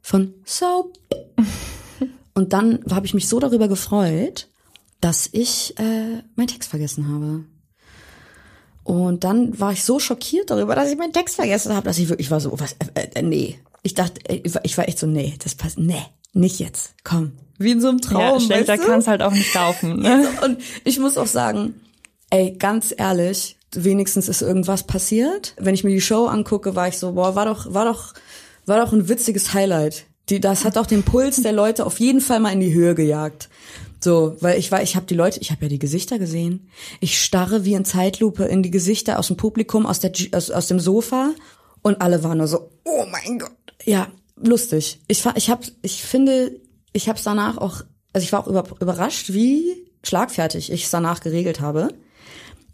[0.01, 0.97] Von Soap.
[2.33, 4.47] Und dann habe ich mich so darüber gefreut,
[5.01, 7.45] dass ich äh, meinen Text vergessen habe.
[8.83, 12.09] Und dann war ich so schockiert darüber, dass ich meinen Text vergessen habe, dass ich
[12.09, 13.59] wirklich war so, was, äh, äh, nee.
[13.83, 16.01] Ich dachte, äh, ich war echt so, nee, das passt, nee,
[16.33, 17.33] nicht jetzt, komm.
[17.59, 18.21] Wie in so einem Traum.
[18.21, 19.99] Ja, schlechter kann es halt auch nicht laufen.
[19.99, 20.27] Ne?
[20.43, 21.75] Und ich muss auch sagen,
[22.29, 25.53] ey, ganz ehrlich, wenigstens ist irgendwas passiert.
[25.57, 28.13] Wenn ich mir die Show angucke, war ich so, boah, war doch, war doch,
[28.65, 30.05] war doch ein witziges Highlight.
[30.29, 32.95] Die, das hat auch den Puls der Leute auf jeden Fall mal in die Höhe
[32.95, 33.49] gejagt.
[33.99, 36.69] So, weil ich war, ich habe die Leute, ich habe ja die Gesichter gesehen.
[37.01, 40.67] Ich starre wie in Zeitlupe in die Gesichter aus dem Publikum, aus der aus, aus
[40.67, 41.31] dem Sofa
[41.81, 43.51] und alle waren nur so, oh mein Gott.
[43.83, 44.07] Ja,
[44.37, 45.01] lustig.
[45.07, 46.59] Ich ich habe ich finde,
[46.93, 47.81] ich habe es danach auch,
[48.13, 51.89] also ich war auch über, überrascht, wie schlagfertig ich es danach geregelt habe.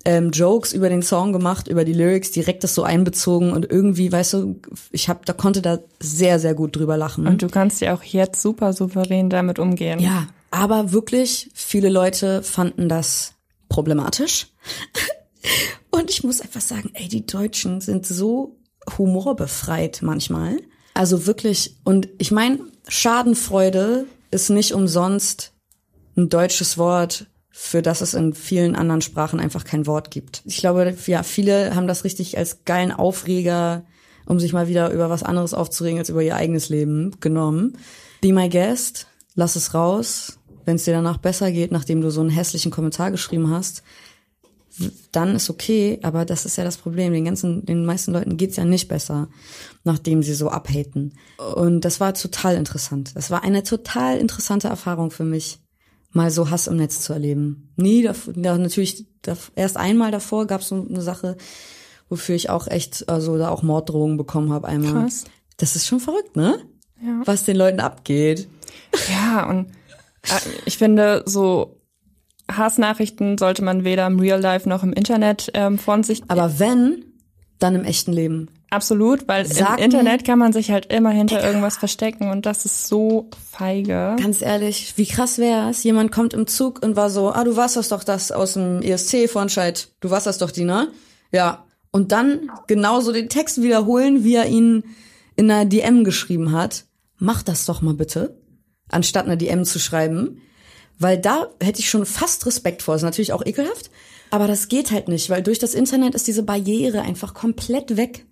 [0.07, 4.11] Ähm, Jokes über den Song gemacht, über die Lyrics, direkt das so einbezogen und irgendwie,
[4.11, 4.61] weißt du,
[4.91, 7.25] ich habe, da konnte da sehr, sehr gut drüber lachen.
[7.25, 9.99] Und du kannst ja auch jetzt super souverän damit umgehen.
[9.99, 13.33] Ja, aber wirklich, viele Leute fanden das
[13.69, 14.47] problematisch.
[15.91, 18.57] Und ich muss einfach sagen, ey, die Deutschen sind so
[18.97, 20.59] humorbefreit manchmal.
[20.93, 25.53] Also wirklich, und ich meine, Schadenfreude ist nicht umsonst
[26.17, 30.41] ein deutsches Wort, für das es in vielen anderen Sprachen einfach kein Wort gibt.
[30.45, 33.85] Ich glaube, ja, viele haben das richtig als geilen Aufreger,
[34.25, 37.77] um sich mal wieder über was anderes aufzuregen als über ihr eigenes Leben genommen.
[38.21, 42.21] Be my guest, lass es raus, wenn es dir danach besser geht, nachdem du so
[42.21, 43.83] einen hässlichen Kommentar geschrieben hast,
[45.11, 47.13] dann ist okay, aber das ist ja das Problem.
[47.13, 49.29] Den ganzen, den meisten Leuten geht's ja nicht besser,
[49.83, 51.13] nachdem sie so abhaten.
[51.55, 53.11] Und das war total interessant.
[53.15, 55.59] Das war eine total interessante Erfahrung für mich,
[56.11, 57.71] mal so Hass im Netz zu erleben.
[57.77, 61.37] Nie, da, natürlich, da, erst einmal davor gab's so eine Sache,
[62.09, 65.03] wofür ich auch echt, also da auch Morddrohungen bekommen habe einmal.
[65.03, 65.23] Krass.
[65.57, 66.59] Das ist schon verrückt, ne?
[67.01, 67.21] Ja.
[67.25, 68.49] Was den Leuten abgeht.
[69.11, 69.67] Ja, und
[70.23, 71.81] äh, ich finde, so
[72.51, 76.23] Hassnachrichten sollte man weder im Real Life noch im Internet ähm, von sich.
[76.27, 77.03] Aber wenn,
[77.59, 78.49] dann im echten Leben.
[78.69, 82.65] Absolut, weil Sag im Internet kann man sich halt immer hinter irgendwas verstecken und das
[82.65, 84.15] ist so feige.
[84.21, 85.83] Ganz ehrlich, wie krass wär's?
[85.83, 88.81] Jemand kommt im Zug und war so, ah, du warst das doch das aus dem
[88.81, 89.89] ESC Vorentscheid.
[90.01, 90.89] Du warst das doch die, ne?
[91.31, 91.65] Ja.
[91.91, 94.83] Und dann genauso den Text wiederholen, wie er ihn
[95.37, 96.83] in einer DM geschrieben hat.
[97.17, 98.35] Mach das doch mal bitte
[98.89, 100.41] anstatt eine DM zu schreiben.
[100.97, 102.95] Weil da hätte ich schon fast Respekt vor.
[102.95, 103.89] Ist natürlich auch ekelhaft.
[104.31, 108.25] Aber das geht halt nicht, weil durch das Internet ist diese Barriere einfach komplett weg.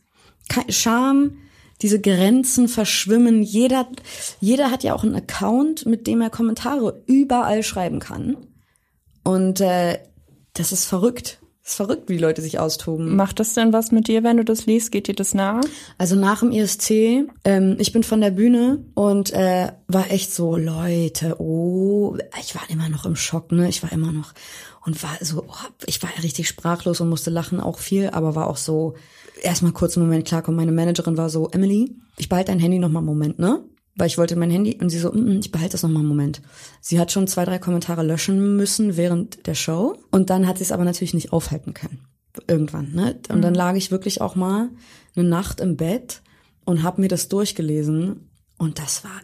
[0.69, 1.37] Scham,
[1.81, 3.43] diese Grenzen verschwimmen.
[3.43, 3.87] Jeder,
[4.39, 8.37] jeder hat ja auch einen Account, mit dem er Kommentare überall schreiben kann.
[9.23, 9.99] Und äh,
[10.53, 11.39] das ist verrückt.
[11.63, 13.15] Das ist verrückt, wie Leute sich austoben.
[13.15, 14.91] Macht das denn was mit dir, wenn du das liest?
[14.91, 15.61] Geht dir das nah?
[15.97, 20.57] Also nach dem ISC, ähm, ich bin von der Bühne und äh, war echt so,
[20.57, 23.69] Leute, oh, ich war immer noch im Schock, ne?
[23.69, 24.33] Ich war immer noch
[24.85, 28.47] und war so, oh, ich war richtig sprachlos und musste lachen auch viel, aber war
[28.47, 28.95] auch so,
[29.41, 32.77] erstmal kurz einen Moment klar, und meine Managerin war so, Emily, ich behalte dein Handy
[32.77, 33.63] noch mal einen Moment, ne?
[33.95, 35.99] Weil ich wollte mein Handy und sie so, mm, mm, ich behalte das noch mal
[35.99, 36.41] einen Moment.
[36.81, 40.63] Sie hat schon zwei, drei Kommentare löschen müssen während der Show und dann hat sie
[40.63, 42.05] es aber natürlich nicht aufhalten können.
[42.47, 43.19] Irgendwann, ne?
[43.29, 44.69] Und dann lag ich wirklich auch mal
[45.15, 46.23] eine Nacht im Bett
[46.65, 49.21] und habe mir das durchgelesen Und das war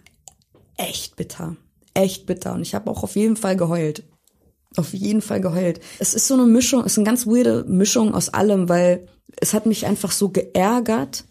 [0.77, 1.55] echt bitter.
[1.93, 2.53] Echt bitter.
[2.53, 4.03] Und ich habe auch auf jeden Fall geheult.
[4.75, 5.79] Auf jeden Fall geheult.
[5.97, 9.53] Es ist so eine Mischung, es ist eine ganz weirde Mischung aus allem, weil es
[9.55, 11.25] hat mich einfach so geärgert,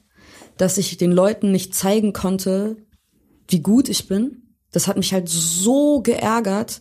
[0.56, 2.76] dass ich den Leuten nicht zeigen konnte,
[3.48, 4.54] wie gut ich bin.
[4.70, 6.80] Das hat mich halt so geärgert,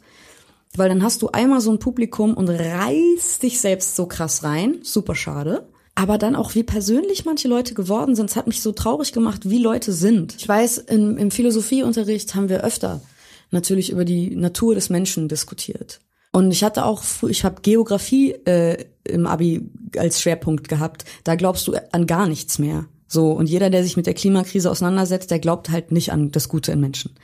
[0.76, 4.80] weil dann hast du einmal so ein Publikum und reißt dich selbst so krass rein.
[4.84, 5.70] Super schade.
[5.96, 8.30] Aber dann auch, wie persönlich manche Leute geworden sind.
[8.30, 10.36] Es hat mich so traurig gemacht, wie Leute sind.
[10.38, 13.02] Ich weiß, im, im Philosophieunterricht haben wir öfter
[13.50, 16.00] natürlich über die Natur des Menschen diskutiert.
[16.32, 21.06] Und ich hatte auch, ich habe Geografie äh, im Abi als Schwerpunkt gehabt.
[21.24, 22.86] Da glaubst du an gar nichts mehr.
[23.08, 26.50] So, und jeder, der sich mit der Klimakrise auseinandersetzt, der glaubt halt nicht an das
[26.50, 27.16] Gute in Menschen.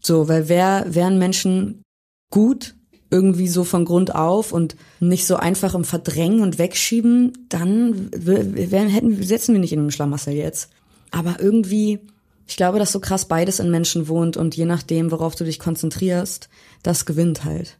[0.00, 1.82] So, weil wer, wären Menschen
[2.30, 2.74] gut
[3.10, 8.88] irgendwie so von Grund auf und nicht so einfach im Verdrängen und Wegschieben, dann wären,
[8.88, 10.70] hätten, setzen wir nicht in einem Schlamassel jetzt.
[11.10, 11.98] Aber irgendwie,
[12.46, 15.58] ich glaube, dass so krass beides in Menschen wohnt und je nachdem, worauf du dich
[15.58, 16.48] konzentrierst,
[16.82, 17.78] das gewinnt halt.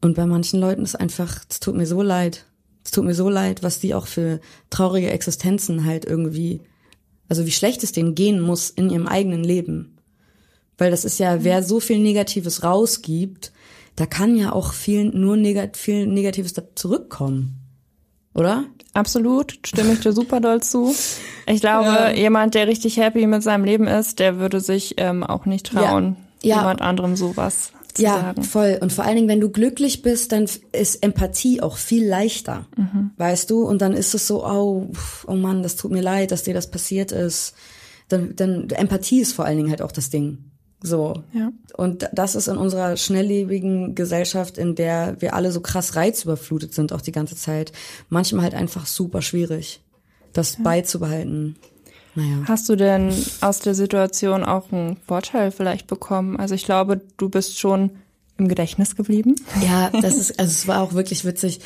[0.00, 2.44] Und bei manchen Leuten ist einfach, es tut mir so leid.
[2.88, 6.62] Es tut mir so leid, was die auch für traurige Existenzen halt irgendwie,
[7.28, 9.98] also wie schlecht es denen gehen muss in ihrem eigenen Leben.
[10.78, 13.52] Weil das ist ja, wer so viel Negatives rausgibt,
[13.94, 17.58] da kann ja auch viel, nur negat viel Negatives da zurückkommen.
[18.32, 18.64] Oder?
[18.94, 20.94] Absolut, stimme ich dir super doll zu.
[21.46, 22.10] Ich glaube, ja.
[22.12, 26.16] jemand, der richtig happy mit seinem Leben ist, der würde sich ähm, auch nicht trauen,
[26.40, 26.56] ja.
[26.56, 28.42] jemand anderem sowas zu ja, sagen.
[28.42, 28.78] Ja, voll.
[28.80, 33.10] Und vor allen Dingen, wenn du glücklich bist, dann ist Empathie auch viel leichter, mhm.
[33.16, 33.62] weißt du?
[33.62, 34.90] Und dann ist es so, oh,
[35.26, 37.54] oh Mann, das tut mir leid, dass dir das passiert ist.
[38.08, 40.38] Dann, dann Empathie ist vor allen Dingen halt auch das Ding.
[40.80, 41.24] So.
[41.32, 41.50] Ja.
[41.76, 46.92] Und das ist in unserer schnelllebigen Gesellschaft, in der wir alle so krass reizüberflutet sind,
[46.92, 47.72] auch die ganze Zeit,
[48.08, 49.82] manchmal halt einfach super schwierig,
[50.32, 50.64] das ja.
[50.64, 51.56] beizubehalten.
[52.18, 52.42] Naja.
[52.46, 56.36] Hast du denn aus der Situation auch einen Vorteil vielleicht bekommen?
[56.36, 57.90] Also ich glaube, du bist schon
[58.38, 59.36] im Gedächtnis geblieben.
[59.64, 61.60] Ja, das ist, also es war auch wirklich witzig.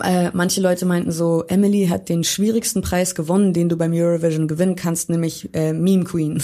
[0.00, 4.46] Äh, manche Leute meinten so, Emily hat den schwierigsten Preis gewonnen, den du beim Eurovision
[4.46, 6.40] gewinnen kannst, nämlich äh, Meme Queen.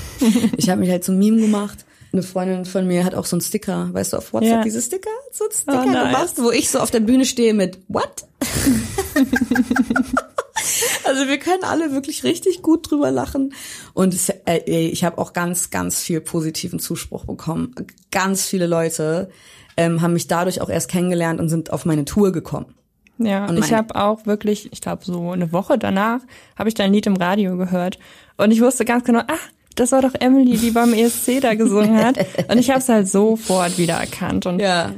[0.56, 1.86] ich habe mich halt zum Meme gemacht.
[2.12, 4.62] Eine Freundin von mir hat auch so einen Sticker, weißt du, auf WhatsApp ja.
[4.62, 6.04] diese Sticker, so einen Sticker oh, nice.
[6.04, 8.24] gemacht, wo ich so auf der Bühne stehe mit What?
[11.06, 13.54] Also wir können alle wirklich richtig gut drüber lachen.
[13.94, 17.74] Und es, äh, ich habe auch ganz, ganz viel positiven Zuspruch bekommen.
[18.10, 19.30] Ganz viele Leute
[19.76, 22.74] ähm, haben mich dadurch auch erst kennengelernt und sind auf meine Tour gekommen.
[23.18, 26.20] Ja, und ich habe auch wirklich, ich glaube so eine Woche danach,
[26.54, 27.98] habe ich dein Lied im Radio gehört.
[28.36, 29.40] Und ich wusste ganz genau, ach,
[29.74, 32.18] das war doch Emily, die beim ESC da gesungen hat.
[32.48, 34.44] Und ich habe es halt sofort wiedererkannt.
[34.46, 34.92] Und ja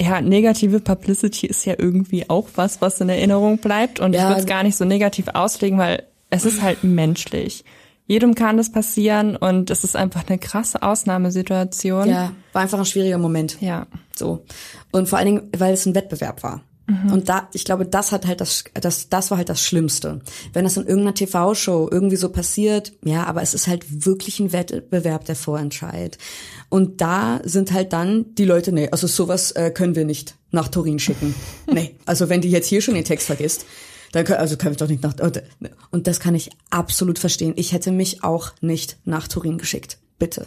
[0.00, 4.00] ja, negative Publicity ist ja irgendwie auch was, was in Erinnerung bleibt.
[4.00, 4.22] Und ja.
[4.22, 7.64] ich würde es gar nicht so negativ auslegen, weil es ist halt menschlich.
[8.06, 12.08] Jedem kann das passieren und es ist einfach eine krasse Ausnahmesituation.
[12.08, 13.60] Ja, war einfach ein schwieriger Moment.
[13.62, 13.86] Ja.
[14.14, 14.44] So.
[14.90, 16.62] Und vor allen Dingen, weil es ein Wettbewerb war.
[16.86, 17.12] Mhm.
[17.12, 20.20] Und da, ich glaube, das hat halt das, das, das war halt das Schlimmste.
[20.52, 24.52] Wenn das in irgendeiner TV-Show irgendwie so passiert, ja, aber es ist halt wirklich ein
[24.52, 26.18] Wettbewerb, der vorentscheidet.
[26.68, 30.68] Und da sind halt dann die Leute, nee, also sowas äh, können wir nicht nach
[30.68, 31.34] Turin schicken.
[31.72, 33.64] nee, also wenn die jetzt hier schon den Text vergisst,
[34.12, 35.14] dann können, also können wir doch nicht nach,
[35.90, 37.54] und das kann ich absolut verstehen.
[37.56, 39.98] Ich hätte mich auch nicht nach Turin geschickt.
[40.18, 40.46] Bitte.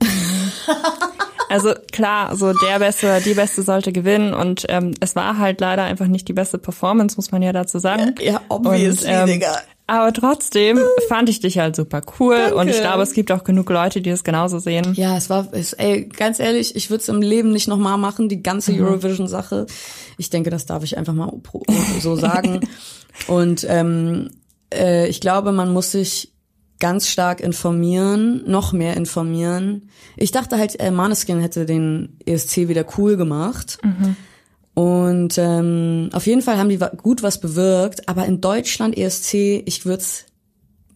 [1.48, 5.84] Also klar, so der Beste, die Beste sollte gewinnen und ähm, es war halt leider
[5.84, 8.14] einfach nicht die beste Performance, muss man ja dazu sagen.
[8.18, 9.56] Ja, ja obviously, und, ähm, Digga.
[9.88, 12.56] Aber trotzdem fand ich dich halt super cool Danke.
[12.56, 14.94] und ich glaube, es gibt auch genug Leute, die es genauso sehen.
[14.94, 18.28] Ja, es war, es, ey, ganz ehrlich, ich würde es im Leben nicht nochmal machen,
[18.28, 18.84] die ganze mhm.
[18.84, 19.66] Eurovision-Sache.
[20.18, 21.32] Ich denke, das darf ich einfach mal
[22.00, 22.60] so sagen.
[23.28, 24.30] und ähm,
[24.74, 26.32] äh, ich glaube, man muss sich
[26.78, 29.88] ganz stark informieren, noch mehr informieren.
[30.16, 33.78] Ich dachte halt, äh, Maneskin hätte den ESC wieder cool gemacht.
[33.82, 34.16] Mhm.
[34.74, 39.86] Und ähm, auf jeden Fall haben die gut was bewirkt, aber in Deutschland ESC, ich
[39.86, 40.26] würde es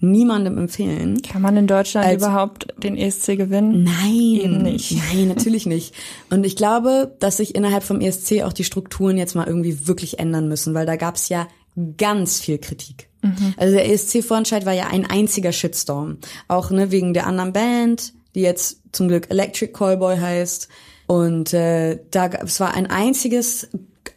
[0.01, 1.23] niemandem empfehlen.
[1.23, 3.85] Kann man in Deutschland Als, überhaupt den ESC gewinnen?
[3.85, 4.97] Nein, Eben nicht.
[5.13, 5.95] Nein, natürlich nicht.
[6.31, 10.19] Und ich glaube, dass sich innerhalb vom ESC auch die Strukturen jetzt mal irgendwie wirklich
[10.19, 11.47] ändern müssen, weil da gab es ja
[11.97, 13.10] ganz viel Kritik.
[13.23, 13.55] Mhm.
[13.57, 16.19] Also der ESC-Vorentscheid war ja ein einziger Shitstorm.
[16.49, 20.69] Auch ne, wegen der anderen Band, die jetzt zum Glück Electric Callboy heißt.
[21.07, 23.69] Und äh, da es war ein einziges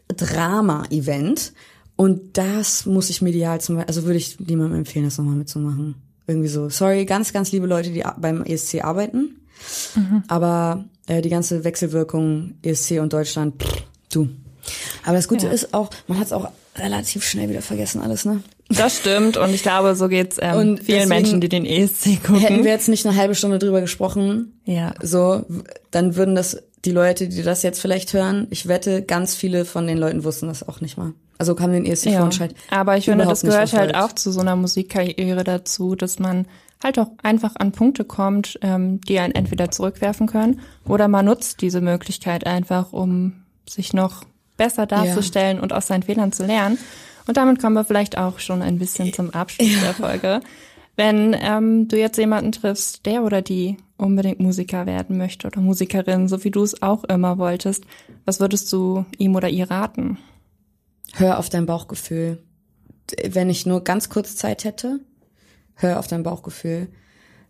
[0.07, 1.53] Drama-Event.
[1.95, 5.95] Und das muss ich medial zum Beispiel, also würde ich niemandem empfehlen, das nochmal mitzumachen.
[6.25, 6.69] Irgendwie so.
[6.69, 9.41] Sorry, ganz, ganz liebe Leute, die beim ESC arbeiten.
[9.95, 10.23] Mhm.
[10.27, 14.29] Aber äh, die ganze Wechselwirkung ESC und Deutschland, pff, du.
[15.03, 15.51] Aber das Gute ja.
[15.51, 18.41] ist auch, man hat es auch relativ schnell wieder vergessen alles, ne?
[18.69, 22.39] Das stimmt und ich glaube, so geht's ähm, Und vielen Menschen, die den ESC gucken.
[22.41, 24.93] Hätten wir jetzt nicht eine halbe Stunde drüber gesprochen, Ja.
[25.01, 25.45] so,
[25.91, 29.87] dann würden das die Leute, die das jetzt vielleicht hören, ich wette, ganz viele von
[29.87, 31.13] den Leuten wussten das auch nicht mal.
[31.37, 32.17] Also kam den ESC ja.
[32.17, 32.53] Vorentscheid.
[32.69, 36.45] Aber ich finde, das gehört halt auch zu so einer Musikkarriere dazu, dass man
[36.83, 41.61] halt auch einfach an Punkte kommt, ähm, die einen entweder zurückwerfen können oder man nutzt
[41.61, 44.23] diese Möglichkeit einfach, um sich noch
[44.63, 46.77] besser darzustellen und aus seinen Fehlern zu lernen.
[47.27, 50.39] Und damit kommen wir vielleicht auch schon ein bisschen zum Abschluss der Folge.
[50.95, 56.27] Wenn ähm, du jetzt jemanden triffst, der oder die unbedingt Musiker werden möchte oder Musikerin,
[56.29, 57.83] so wie du es auch immer wolltest,
[58.25, 60.17] was würdest du ihm oder ihr raten?
[61.13, 62.41] Hör auf dein Bauchgefühl.
[63.27, 64.99] Wenn ich nur ganz kurz Zeit hätte,
[65.75, 66.87] hör auf dein Bauchgefühl.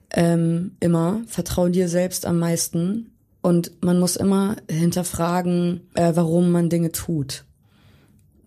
[0.09, 1.21] Ähm, immer.
[1.27, 3.12] Vertrau dir selbst am meisten.
[3.43, 7.43] Und man muss immer hinterfragen, äh, warum man Dinge tut.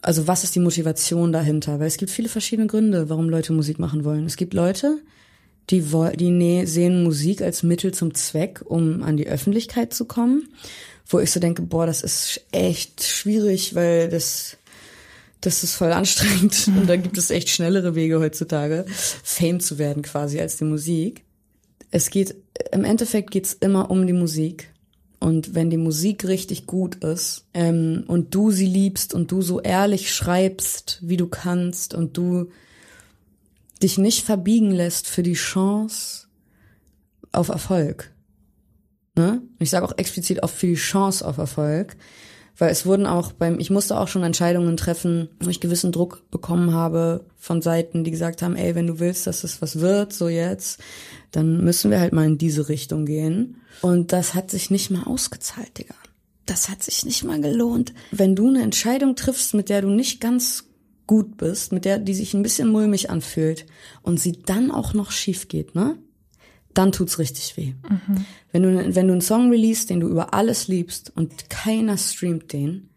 [0.01, 1.79] Also was ist die Motivation dahinter?
[1.79, 4.25] Weil es gibt viele verschiedene Gründe, warum Leute Musik machen wollen.
[4.25, 4.99] Es gibt Leute,
[5.69, 10.49] die, die sehen Musik als Mittel zum Zweck, um an die Öffentlichkeit zu kommen.
[11.07, 14.57] Wo ich so denke, boah, das ist echt schwierig, weil das
[15.43, 20.03] das ist voll anstrengend und da gibt es echt schnellere Wege heutzutage, Fame zu werden
[20.03, 21.23] quasi als die Musik.
[21.91, 22.35] Es geht,
[22.73, 24.71] im Endeffekt geht's immer um die Musik.
[25.19, 29.61] Und wenn die Musik richtig gut ist ähm, und du sie liebst und du so
[29.61, 32.51] ehrlich schreibst, wie du kannst und du
[33.83, 36.27] dich nicht verbiegen lässt für die Chance
[37.33, 38.13] auf Erfolg.
[39.17, 39.43] Ne?
[39.59, 41.97] Ich sage auch explizit auch für die Chance auf Erfolg,
[42.59, 46.23] weil es wurden auch beim, ich musste auch schon Entscheidungen treffen, wo ich gewissen Druck
[46.31, 50.13] bekommen habe von Seiten, die gesagt haben, ey, wenn du willst, dass es was wird,
[50.13, 50.81] so jetzt,
[51.33, 53.57] dann müssen wir halt mal in diese Richtung gehen.
[53.83, 55.95] Und das hat sich nicht mal ausgezahlt, Digga.
[56.47, 57.93] Das hat sich nicht mal gelohnt.
[58.13, 60.65] Wenn du eine Entscheidung triffst, mit der du nicht ganz
[61.07, 63.67] gut bist, mit der, die sich ein bisschen mulmig anfühlt
[64.03, 65.99] und sie dann auch noch schief geht, ne?
[66.77, 67.73] Dann tut's richtig weh.
[68.53, 72.53] Wenn du, wenn du einen Song release, den du über alles liebst und keiner streamt
[72.53, 72.91] den,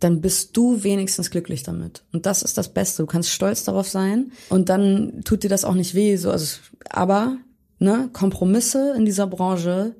[0.00, 2.04] dann bist du wenigstens glücklich damit.
[2.12, 3.02] Und das ist das Beste.
[3.02, 6.16] Du kannst stolz darauf sein und dann tut dir das auch nicht weh.
[6.16, 6.56] So, also,
[6.88, 7.36] aber
[7.78, 9.94] ne, Kompromisse in dieser Branche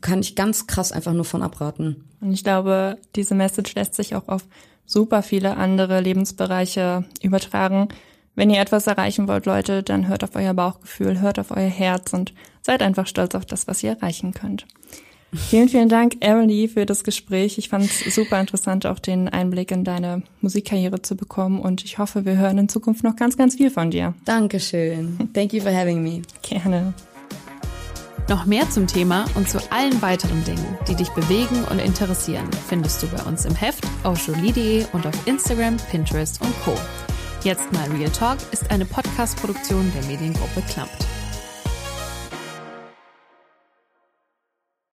[0.00, 2.04] kann ich ganz krass einfach nur von abraten.
[2.20, 4.44] Und ich glaube, diese Message lässt sich auch auf
[4.84, 7.88] super viele andere Lebensbereiche übertragen.
[8.40, 12.14] Wenn ihr etwas erreichen wollt, Leute, dann hört auf euer Bauchgefühl, hört auf euer Herz
[12.14, 14.66] und seid einfach stolz auf das, was ihr erreichen könnt.
[15.30, 17.58] Vielen, vielen Dank, Emily, für das Gespräch.
[17.58, 21.98] Ich fand es super interessant, auch den Einblick in deine Musikkarriere zu bekommen und ich
[21.98, 24.14] hoffe, wir hören in Zukunft noch ganz, ganz viel von dir.
[24.24, 25.18] Dankeschön.
[25.34, 26.22] Thank you for having me.
[26.40, 26.94] Gerne.
[28.30, 33.02] Noch mehr zum Thema und zu allen weiteren Dingen, die dich bewegen und interessieren, findest
[33.02, 36.72] du bei uns im Heft auf jolie.de und auf Instagram, Pinterest und Co.
[37.42, 40.90] Jetzt mal Real Talk ist eine Podcast-Produktion der Mediengruppe Klammt.